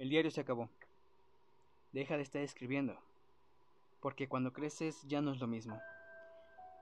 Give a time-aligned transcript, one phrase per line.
[0.00, 0.70] El diario se acabó.
[1.92, 2.96] Deja de estar escribiendo,
[4.00, 5.78] porque cuando creces ya no es lo mismo.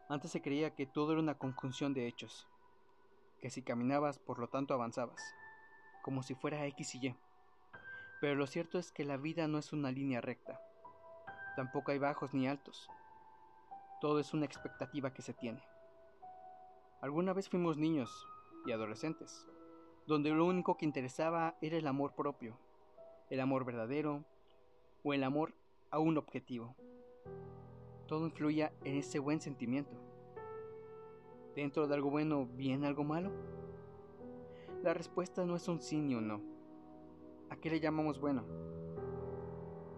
[0.09, 2.47] Antes se creía que todo era una conjunción de hechos,
[3.41, 5.21] que si caminabas por lo tanto avanzabas,
[6.05, 7.17] como si fuera X y Y.
[8.21, 10.61] Pero lo cierto es que la vida no es una línea recta,
[11.57, 12.89] tampoco hay bajos ni altos,
[14.01, 15.65] todo es una expectativa que se tiene.
[17.01, 18.29] Alguna vez fuimos niños
[18.65, 19.45] y adolescentes,
[20.07, 22.57] donde lo único que interesaba era el amor propio,
[23.31, 24.25] el amor verdadero
[25.03, 25.55] o el amor
[25.91, 26.75] a un objetivo
[28.09, 29.95] todo influya en ese buen sentimiento.
[31.55, 33.31] ¿Dentro de algo bueno viene algo malo?
[34.83, 36.41] La respuesta no es un sí ni un no.
[37.51, 38.45] ¿A qué le llamamos bueno?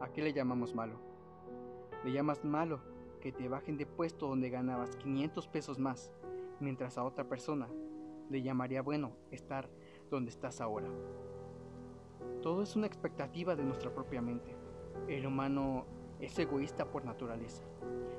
[0.00, 1.00] ¿A qué le llamamos malo?
[2.04, 2.80] Le llamas malo
[3.20, 6.10] que te bajen de puesto donde ganabas 500 pesos más,
[6.58, 7.68] mientras a otra persona
[8.28, 9.68] le llamaría bueno estar
[10.10, 10.88] donde estás ahora.
[12.42, 14.56] Todo es una expectativa de nuestra propia mente.
[15.08, 15.86] El humano
[16.20, 17.64] es egoísta por naturaleza.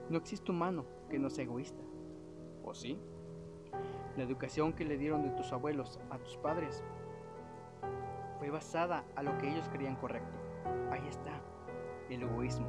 [0.10, 1.84] No existe humano que no sea egoísta.
[2.64, 3.00] ¿O sí?
[4.18, 6.84] La educación que le dieron de tus abuelos a tus padres
[8.40, 10.38] fue basada a lo que ellos creían correcto.
[10.92, 11.42] Ahí está,
[12.10, 12.68] el egoísmo.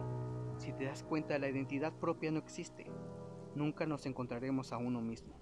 [0.58, 2.86] Si te das cuenta, la identidad propia no existe.
[3.54, 5.34] Nunca nos encontraremos a uno mismo,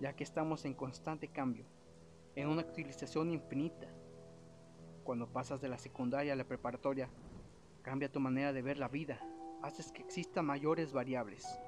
[0.00, 1.66] ya que estamos en constante cambio,
[2.36, 3.88] en una utilización infinita.
[5.04, 7.08] Cuando pasas de la secundaria a la preparatoria,
[7.82, 9.18] cambia tu manera de ver la vida,
[9.62, 11.58] haces que existan mayores variables.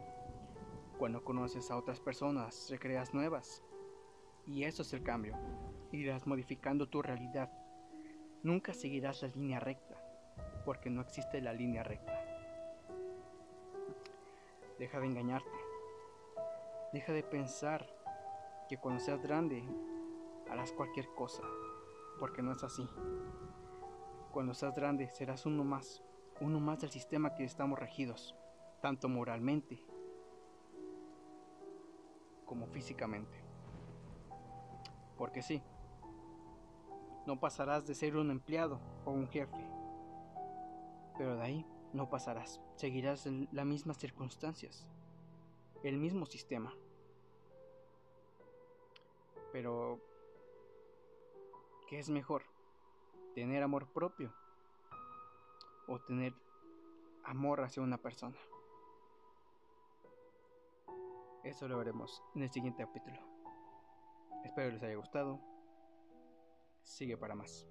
[0.98, 3.64] Cuando conoces a otras personas, recreas nuevas.
[4.46, 5.36] Y eso es el cambio.
[5.90, 7.50] Irás modificando tu realidad.
[8.42, 9.96] Nunca seguirás la línea recta,
[10.64, 12.12] porque no existe la línea recta.
[14.78, 15.50] Deja de engañarte.
[16.92, 17.84] Deja de pensar
[18.68, 19.64] que cuando seas grande
[20.48, 21.42] harás cualquier cosa,
[22.18, 22.88] porque no es así.
[24.32, 26.02] Cuando seas grande serás uno más,
[26.40, 28.34] uno más del sistema que estamos regidos,
[28.80, 29.84] tanto moralmente
[32.44, 33.38] como físicamente.
[35.16, 35.62] Porque sí,
[37.26, 39.66] no pasarás de ser un empleado o un jefe,
[41.16, 44.86] pero de ahí no pasarás, seguirás en las mismas circunstancias,
[45.82, 46.74] el mismo sistema.
[49.52, 50.00] Pero,
[51.88, 52.42] ¿qué es mejor?
[53.34, 54.32] ¿Tener amor propio
[55.86, 56.34] o tener
[57.24, 58.36] amor hacia una persona.
[61.42, 63.18] Eso lo veremos en el siguiente capítulo.
[64.44, 65.40] Espero les haya gustado.
[66.82, 67.66] Sigue para más.